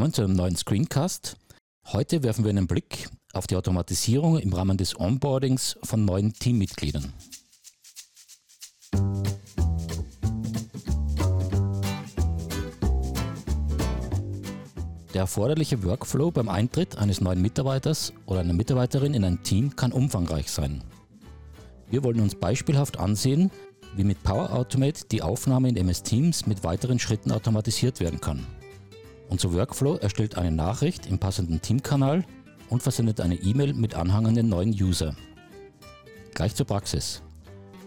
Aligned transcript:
willkommen 0.00 0.14
zu 0.14 0.22
einem 0.22 0.34
neuen 0.34 0.56
Screencast. 0.56 1.36
Heute 1.88 2.22
werfen 2.22 2.42
wir 2.42 2.48
einen 2.48 2.66
Blick 2.66 3.10
auf 3.34 3.46
die 3.46 3.56
Automatisierung 3.56 4.38
im 4.38 4.50
Rahmen 4.50 4.78
des 4.78 4.98
Onboardings 4.98 5.76
von 5.82 6.06
neuen 6.06 6.32
Teammitgliedern. 6.32 7.12
Der 15.12 15.20
erforderliche 15.20 15.84
Workflow 15.84 16.30
beim 16.30 16.48
Eintritt 16.48 16.96
eines 16.96 17.20
neuen 17.20 17.42
Mitarbeiters 17.42 18.14
oder 18.24 18.40
einer 18.40 18.54
Mitarbeiterin 18.54 19.12
in 19.12 19.22
ein 19.22 19.42
Team 19.42 19.76
kann 19.76 19.92
umfangreich 19.92 20.50
sein. 20.50 20.82
Wir 21.90 22.02
wollen 22.04 22.20
uns 22.20 22.34
beispielhaft 22.36 22.98
ansehen, 22.98 23.50
wie 23.96 24.04
mit 24.04 24.22
Power 24.22 24.54
Automate 24.54 25.04
die 25.12 25.20
Aufnahme 25.20 25.68
in 25.68 25.76
MS 25.76 26.02
Teams 26.04 26.46
mit 26.46 26.64
weiteren 26.64 26.98
Schritten 26.98 27.32
automatisiert 27.32 28.00
werden 28.00 28.22
kann. 28.22 28.46
Unser 29.30 29.54
Workflow 29.54 29.94
erstellt 29.94 30.36
eine 30.36 30.50
Nachricht 30.50 31.06
im 31.06 31.20
passenden 31.20 31.62
Teamkanal 31.62 32.24
und 32.68 32.82
versendet 32.82 33.20
eine 33.20 33.36
E-Mail 33.36 33.74
mit 33.74 33.94
Anhang 33.94 34.26
an 34.26 34.34
den 34.34 34.48
neuen 34.48 34.70
User. 34.70 35.14
Gleich 36.34 36.56
zur 36.56 36.66
Praxis. 36.66 37.22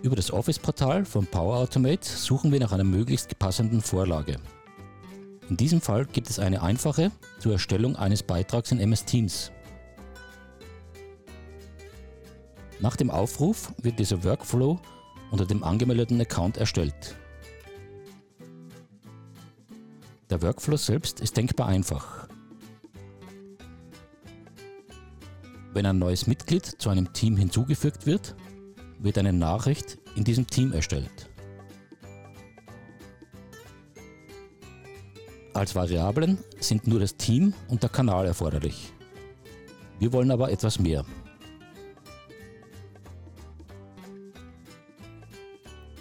Über 0.01 0.15
das 0.15 0.31
Office-Portal 0.31 1.03
von 1.03 1.27
Power 1.27 1.57
Automate 1.57 2.07
suchen 2.07 2.53
wir 2.53 2.61
nach 2.61 2.71
einer 2.71 2.85
möglichst 2.85 3.37
passenden 3.39 3.81
Vorlage. 3.81 4.37
In 5.49 5.57
diesem 5.57 5.81
Fall 5.81 6.05
gibt 6.05 6.29
es 6.29 6.39
eine 6.39 6.61
einfache 6.61 7.11
zur 7.39 7.51
Erstellung 7.51 7.97
eines 7.97 8.23
Beitrags 8.23 8.71
in 8.71 8.79
MS 8.79 9.03
Teams. 9.03 9.51
Nach 12.79 12.95
dem 12.95 13.11
Aufruf 13.11 13.73
wird 13.81 13.99
dieser 13.99 14.23
Workflow 14.23 14.79
unter 15.29 15.45
dem 15.45 15.63
angemeldeten 15.63 16.21
Account 16.21 16.55
erstellt. 16.55 17.17
Der 20.33 20.41
Workflow 20.41 20.77
selbst 20.77 21.19
ist 21.19 21.37
denkbar 21.37 21.67
einfach. 21.67 22.27
Wenn 25.73 25.85
ein 25.85 25.99
neues 25.99 26.25
Mitglied 26.25 26.65
zu 26.65 26.89
einem 26.89 27.13
Team 27.13 27.37
hinzugefügt 27.37 28.07
wird, 28.07 28.33
wird 28.97 29.19
eine 29.19 29.31
Nachricht 29.31 29.99
in 30.15 30.23
diesem 30.23 30.47
Team 30.47 30.73
erstellt. 30.73 31.29
Als 35.53 35.75
Variablen 35.75 36.39
sind 36.59 36.87
nur 36.87 36.99
das 36.99 37.15
Team 37.15 37.53
und 37.67 37.83
der 37.83 37.91
Kanal 37.91 38.25
erforderlich. 38.25 38.91
Wir 39.99 40.11
wollen 40.13 40.31
aber 40.31 40.51
etwas 40.51 40.79
mehr. 40.79 41.05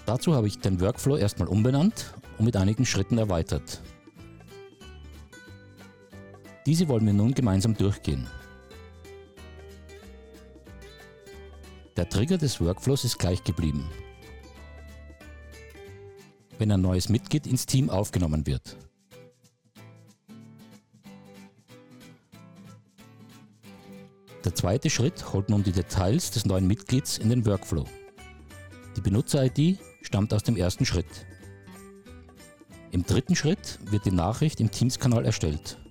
Dazu 0.06 0.34
habe 0.34 0.46
ich 0.46 0.58
den 0.58 0.80
Workflow 0.80 1.18
erstmal 1.18 1.48
umbenannt 1.48 2.14
und 2.38 2.46
mit 2.46 2.56
einigen 2.56 2.86
Schritten 2.86 3.18
erweitert. 3.18 3.82
Diese 6.64 6.86
wollen 6.88 7.06
wir 7.06 7.12
nun 7.12 7.34
gemeinsam 7.34 7.74
durchgehen. 7.74 8.28
Der 11.96 12.08
Trigger 12.08 12.38
des 12.38 12.60
Workflows 12.60 13.04
ist 13.04 13.18
gleich 13.18 13.42
geblieben. 13.42 13.88
Wenn 16.58 16.70
ein 16.70 16.80
neues 16.80 17.08
Mitglied 17.08 17.46
ins 17.46 17.66
Team 17.66 17.90
aufgenommen 17.90 18.46
wird. 18.46 18.76
Der 24.44 24.54
zweite 24.54 24.88
Schritt 24.90 25.32
holt 25.32 25.50
nun 25.50 25.64
die 25.64 25.72
Details 25.72 26.30
des 26.30 26.46
neuen 26.46 26.66
Mitglieds 26.66 27.18
in 27.18 27.28
den 27.28 27.44
Workflow. 27.44 27.84
Die 28.96 29.00
Benutzer-ID 29.00 29.78
stammt 30.02 30.32
aus 30.32 30.42
dem 30.44 30.56
ersten 30.56 30.86
Schritt. 30.86 31.26
Im 32.92 33.04
dritten 33.04 33.34
Schritt 33.34 33.78
wird 33.90 34.04
die 34.04 34.10
Nachricht 34.10 34.60
im 34.60 34.70
Teams-Kanal 34.70 35.24
erstellt. 35.24 35.81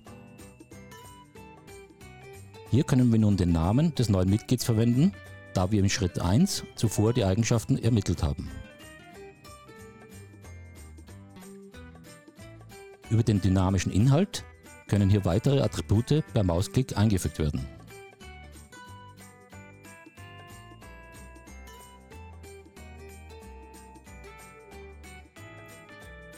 Hier 2.72 2.84
können 2.84 3.12
wir 3.12 3.18
nun 3.18 3.36
den 3.36 3.52
Namen 3.52 3.94
des 3.96 4.08
neuen 4.08 4.30
Mitglieds 4.30 4.64
verwenden, 4.64 5.12
da 5.52 5.70
wir 5.70 5.78
im 5.78 5.90
Schritt 5.90 6.18
1 6.18 6.64
zuvor 6.74 7.12
die 7.12 7.22
Eigenschaften 7.22 7.76
ermittelt 7.76 8.22
haben. 8.22 8.50
Über 13.10 13.22
den 13.22 13.42
dynamischen 13.42 13.92
Inhalt 13.92 14.42
können 14.88 15.10
hier 15.10 15.26
weitere 15.26 15.60
Attribute 15.60 16.24
per 16.32 16.44
Mausklick 16.44 16.96
eingefügt 16.96 17.38
werden. 17.38 17.62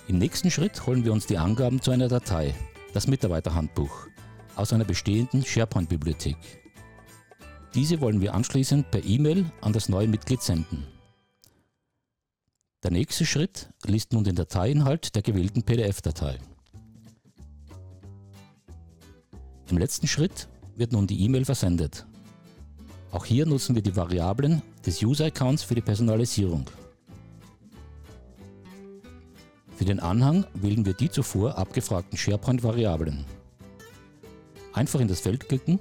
Im 0.09 0.19
nächsten 0.19 0.51
Schritt 0.51 0.84
holen 0.84 1.05
wir 1.05 1.12
uns 1.12 1.27
die 1.27 1.39
Angaben 1.39 1.81
zu 1.81 1.93
einer 1.93 2.09
Datei, 2.09 2.56
das 2.93 3.06
Mitarbeiterhandbuch, 3.06 4.09
aus 4.56 4.72
einer 4.72 4.84
bestehenden 4.84 5.44
SharePoint-Bibliothek. 5.44 6.37
Diese 7.75 8.00
wollen 8.00 8.20
wir 8.20 8.34
anschließend 8.34 8.91
per 8.91 9.04
E-Mail 9.04 9.50
an 9.60 9.72
das 9.72 9.88
neue 9.88 10.09
Mitglied 10.09 10.42
senden. 10.42 10.87
Der 12.84 12.91
nächste 12.91 13.26
Schritt 13.26 13.70
liest 13.84 14.12
nun 14.12 14.25
den 14.25 14.37
Dateiinhalt 14.37 15.15
der 15.15 15.22
gewählten 15.22 15.62
PDF-Datei. 15.62 16.38
Im 19.70 19.78
letzten 19.78 20.06
Schritt 20.06 20.48
wird 20.76 20.92
nun 20.92 21.06
die 21.06 21.21
E-Mail 21.22 21.44
versendet. 21.44 22.06
Auch 23.10 23.25
hier 23.25 23.47
nutzen 23.47 23.75
wir 23.75 23.82
die 23.82 23.97
Variablen 23.97 24.60
des 24.84 25.03
User-Accounts 25.03 25.62
für 25.62 25.75
die 25.75 25.81
Personalisierung. 25.81 26.66
Für 29.76 29.84
den 29.84 29.98
Anhang 29.98 30.47
wählen 30.54 30.84
wir 30.84 30.94
die 30.94 31.10
zuvor 31.10 31.56
abgefragten 31.59 32.19
SharePoint-Variablen. 32.19 33.25
Einfach 34.74 34.98
in 34.98 35.06
das 35.06 35.20
Feld 35.20 35.48
klicken 35.48 35.78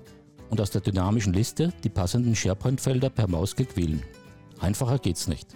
und 0.51 0.61
aus 0.61 0.69
der 0.69 0.81
dynamischen 0.81 1.33
Liste 1.33 1.73
die 1.83 1.89
passenden 1.89 2.35
SharePoint-Felder 2.35 3.09
per 3.09 3.27
Mausklick 3.27 3.75
wählen. 3.75 4.03
Einfacher 4.59 4.99
geht's 4.99 5.27
nicht. 5.27 5.47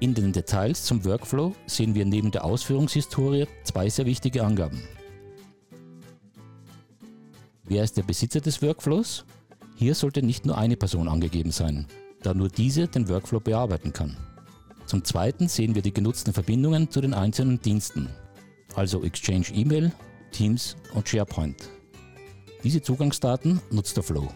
In 0.00 0.14
den 0.14 0.32
Details 0.32 0.84
zum 0.84 1.04
Workflow 1.04 1.54
sehen 1.66 1.94
wir 1.94 2.06
neben 2.06 2.30
der 2.30 2.44
Ausführungshistorie 2.44 3.46
zwei 3.64 3.90
sehr 3.90 4.06
wichtige 4.06 4.44
Angaben. 4.44 4.80
Wer 7.68 7.84
ist 7.84 7.98
der 7.98 8.02
Besitzer 8.02 8.40
des 8.40 8.62
Workflows? 8.62 9.26
Hier 9.76 9.94
sollte 9.94 10.22
nicht 10.22 10.46
nur 10.46 10.56
eine 10.56 10.76
Person 10.76 11.06
angegeben 11.06 11.50
sein, 11.50 11.86
da 12.22 12.32
nur 12.32 12.48
diese 12.48 12.88
den 12.88 13.10
Workflow 13.10 13.40
bearbeiten 13.40 13.92
kann. 13.92 14.16
Zum 14.86 15.04
Zweiten 15.04 15.48
sehen 15.48 15.74
wir 15.74 15.82
die 15.82 15.92
genutzten 15.92 16.32
Verbindungen 16.32 16.90
zu 16.90 17.02
den 17.02 17.12
einzelnen 17.12 17.60
Diensten, 17.60 18.08
also 18.74 19.04
Exchange 19.04 19.48
E-Mail, 19.52 19.92
Teams 20.32 20.76
und 20.94 21.06
SharePoint. 21.06 21.68
Diese 22.64 22.80
Zugangsdaten 22.80 23.60
nutzt 23.70 23.98
der 23.98 24.02
Flow. 24.02 24.28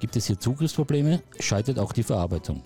Gibt 0.00 0.16
es 0.16 0.26
hier 0.26 0.40
Zugriffsprobleme, 0.40 1.22
scheitert 1.38 1.78
auch 1.78 1.92
die 1.92 2.02
Verarbeitung. 2.02 2.64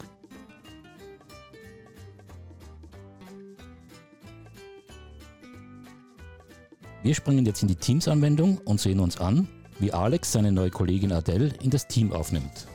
Wir 7.03 7.15
springen 7.15 7.47
jetzt 7.47 7.63
in 7.63 7.69
die 7.69 7.77
Teams-Anwendung 7.77 8.59
und 8.59 8.79
sehen 8.79 9.01
uns 9.01 9.19
an, 9.19 9.49
wie 9.79 9.93
Alex 9.93 10.33
seine 10.33 10.53
neue 10.53 10.69
Kollegin 10.69 11.13
Adele 11.13 11.55
in 11.63 11.71
das 11.71 11.89
Team 11.89 12.13
aufnimmt. 12.13 12.67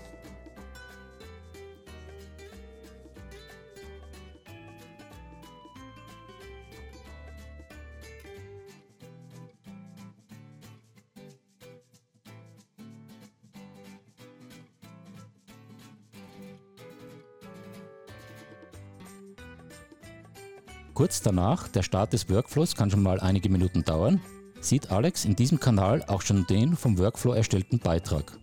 Kurz 20.96 21.22
danach, 21.22 21.68
der 21.68 21.84
Start 21.84 22.14
des 22.14 22.30
Workflows 22.30 22.74
kann 22.74 22.90
schon 22.90 23.04
mal 23.04 23.20
einige 23.20 23.50
Minuten 23.50 23.84
dauern, 23.84 24.22
sieht 24.62 24.92
Alex 24.92 25.26
in 25.26 25.36
diesem 25.36 25.60
Kanal 25.60 26.02
auch 26.08 26.22
schon 26.22 26.48
den 26.48 26.78
vom 26.78 26.98
Workflow 26.98 27.34
erstellten 27.34 27.80
Beitrag. 27.80 28.40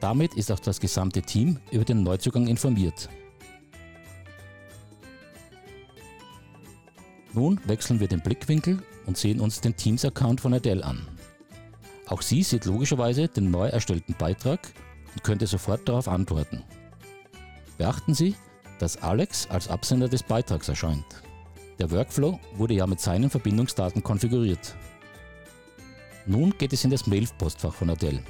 Damit 0.00 0.32
ist 0.32 0.50
auch 0.50 0.60
das 0.60 0.80
gesamte 0.80 1.20
Team 1.20 1.58
über 1.70 1.84
den 1.84 2.02
Neuzugang 2.02 2.46
informiert. 2.46 3.10
Nun 7.34 7.60
wechseln 7.66 8.00
wir 8.00 8.08
den 8.08 8.22
Blickwinkel 8.22 8.82
und 9.04 9.18
sehen 9.18 9.38
uns 9.38 9.60
den 9.60 9.76
Teams-Account 9.76 10.40
von 10.40 10.54
Adele 10.54 10.82
an. 10.82 11.06
Auch 12.06 12.22
sie 12.22 12.42
sieht 12.44 12.64
logischerweise 12.64 13.28
den 13.28 13.50
neu 13.50 13.68
erstellten 13.68 14.14
Beitrag 14.18 14.72
und 15.12 15.22
könnte 15.22 15.46
sofort 15.46 15.86
darauf 15.86 16.08
antworten. 16.08 16.64
Beachten 17.76 18.14
Sie, 18.14 18.36
dass 18.78 19.02
Alex 19.02 19.46
als 19.50 19.68
Absender 19.68 20.08
des 20.08 20.22
Beitrags 20.22 20.70
erscheint. 20.70 21.04
Der 21.78 21.90
Workflow 21.92 22.40
wurde 22.54 22.74
ja 22.74 22.86
mit 22.86 23.00
seinen 23.00 23.30
Verbindungsdaten 23.30 24.02
konfiguriert. 24.02 24.74
Nun 26.26 26.52
geht 26.58 26.72
es 26.72 26.84
in 26.84 26.90
das 26.90 27.06
Mail-Postfach 27.06 27.72
von 27.72 27.90
Adele. 27.90 28.22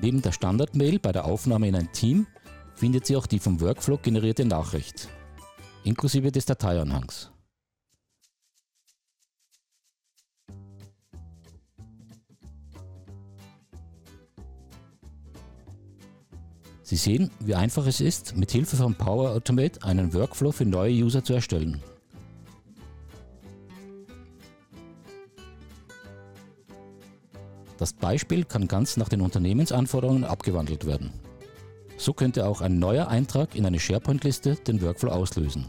Neben 0.00 0.20
der 0.20 0.32
Standard-Mail 0.32 0.98
bei 0.98 1.12
der 1.12 1.24
Aufnahme 1.24 1.68
in 1.68 1.74
ein 1.74 1.90
Team 1.92 2.26
findet 2.74 3.06
Sie 3.06 3.16
auch 3.16 3.26
die 3.26 3.38
vom 3.38 3.60
Workflow 3.60 3.98
generierte 3.98 4.44
Nachricht, 4.44 5.08
inklusive 5.84 6.30
des 6.30 6.44
Dateianhangs. 6.44 7.30
Sehen, 17.02 17.30
wie 17.40 17.54
einfach 17.54 17.86
es 17.86 18.00
ist, 18.00 18.36
mit 18.36 18.50
Hilfe 18.50 18.76
von 18.76 18.94
Power 18.94 19.30
Automate 19.30 19.82
einen 19.82 20.14
Workflow 20.14 20.52
für 20.52 20.64
neue 20.64 20.92
User 20.92 21.22
zu 21.22 21.34
erstellen. 21.34 21.82
Das 27.78 27.92
Beispiel 27.92 28.44
kann 28.44 28.68
ganz 28.68 28.96
nach 28.96 29.08
den 29.08 29.20
Unternehmensanforderungen 29.20 30.24
abgewandelt 30.24 30.86
werden. 30.86 31.12
So 31.96 32.12
könnte 32.12 32.46
auch 32.46 32.60
ein 32.60 32.78
neuer 32.78 33.08
Eintrag 33.08 33.56
in 33.56 33.66
eine 33.66 33.80
SharePoint-Liste 33.80 34.54
den 34.54 34.80
Workflow 34.80 35.10
auslösen. 35.10 35.66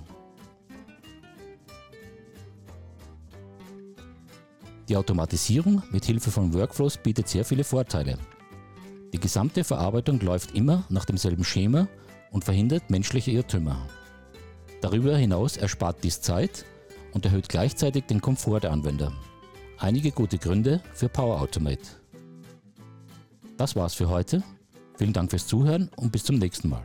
Die 4.89 4.97
Automatisierung 4.97 5.81
mit 5.91 6.05
Hilfe 6.05 6.29
von 6.29 6.53
Workflows 6.53 6.97
bietet 6.97 7.27
sehr 7.27 7.45
viele 7.45 7.63
Vorteile. 7.63 8.19
Die 9.13 9.19
gesamte 9.19 9.63
Verarbeitung 9.63 10.19
läuft 10.19 10.55
immer 10.55 10.83
nach 10.89 11.05
demselben 11.05 11.43
Schema 11.43 11.87
und 12.31 12.43
verhindert 12.43 12.89
menschliche 12.89 13.31
Irrtümer. 13.31 13.87
Darüber 14.81 15.15
hinaus 15.15 15.55
erspart 15.55 16.03
dies 16.03 16.19
Zeit 16.19 16.65
und 17.13 17.23
erhöht 17.23 17.47
gleichzeitig 17.47 18.05
den 18.05 18.21
Komfort 18.21 18.61
der 18.61 18.71
Anwender. 18.71 19.13
Einige 19.77 20.11
gute 20.11 20.39
Gründe 20.39 20.81
für 20.93 21.09
Power 21.09 21.39
Automate. 21.39 22.01
Das 23.55 23.75
war's 23.75 23.93
für 23.93 24.09
heute. 24.09 24.43
Vielen 24.97 25.13
Dank 25.13 25.29
fürs 25.29 25.47
Zuhören 25.47 25.89
und 25.95 26.11
bis 26.11 26.23
zum 26.23 26.37
nächsten 26.37 26.69
Mal. 26.69 26.83